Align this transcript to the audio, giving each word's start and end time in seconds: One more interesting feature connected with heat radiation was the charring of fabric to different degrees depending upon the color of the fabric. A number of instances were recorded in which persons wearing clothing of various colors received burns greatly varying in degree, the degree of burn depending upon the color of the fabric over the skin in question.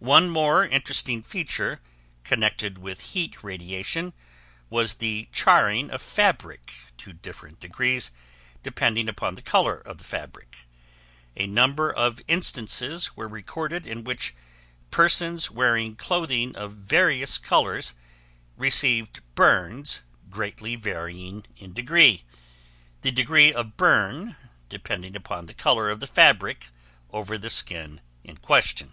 One 0.00 0.30
more 0.30 0.64
interesting 0.64 1.24
feature 1.24 1.80
connected 2.22 2.78
with 2.78 3.00
heat 3.14 3.42
radiation 3.42 4.12
was 4.70 4.94
the 4.94 5.26
charring 5.32 5.90
of 5.90 6.00
fabric 6.00 6.72
to 6.98 7.12
different 7.12 7.58
degrees 7.58 8.12
depending 8.62 9.08
upon 9.08 9.34
the 9.34 9.42
color 9.42 9.76
of 9.76 9.98
the 9.98 10.04
fabric. 10.04 10.68
A 11.36 11.48
number 11.48 11.92
of 11.92 12.20
instances 12.28 13.16
were 13.16 13.26
recorded 13.26 13.88
in 13.88 14.04
which 14.04 14.36
persons 14.92 15.50
wearing 15.50 15.96
clothing 15.96 16.54
of 16.54 16.74
various 16.74 17.36
colors 17.36 17.94
received 18.56 19.20
burns 19.34 20.02
greatly 20.30 20.76
varying 20.76 21.44
in 21.56 21.72
degree, 21.72 22.22
the 23.02 23.10
degree 23.10 23.52
of 23.52 23.76
burn 23.76 24.36
depending 24.68 25.16
upon 25.16 25.46
the 25.46 25.54
color 25.54 25.90
of 25.90 25.98
the 25.98 26.06
fabric 26.06 26.68
over 27.10 27.36
the 27.36 27.50
skin 27.50 28.00
in 28.22 28.36
question. 28.36 28.92